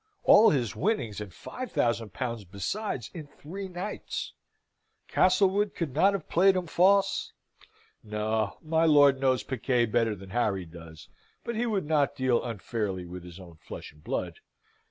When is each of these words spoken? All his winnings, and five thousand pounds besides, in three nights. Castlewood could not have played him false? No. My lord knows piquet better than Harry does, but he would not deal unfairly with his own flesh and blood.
All 0.23 0.49
his 0.49 0.75
winnings, 0.75 1.21
and 1.21 1.31
five 1.31 1.71
thousand 1.71 2.11
pounds 2.11 2.43
besides, 2.43 3.11
in 3.13 3.27
three 3.27 3.67
nights. 3.67 4.33
Castlewood 5.07 5.75
could 5.75 5.93
not 5.93 6.13
have 6.13 6.27
played 6.27 6.55
him 6.55 6.65
false? 6.65 7.33
No. 8.03 8.57
My 8.63 8.85
lord 8.85 9.21
knows 9.21 9.43
piquet 9.43 9.85
better 9.85 10.15
than 10.15 10.31
Harry 10.31 10.65
does, 10.65 11.07
but 11.43 11.55
he 11.55 11.67
would 11.67 11.85
not 11.85 12.15
deal 12.15 12.43
unfairly 12.43 13.05
with 13.05 13.23
his 13.23 13.39
own 13.39 13.57
flesh 13.57 13.91
and 13.91 14.03
blood. 14.03 14.39